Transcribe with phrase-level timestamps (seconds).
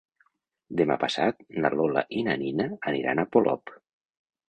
[0.81, 3.79] Demà passat na Lola i na Nina aniran a Polop.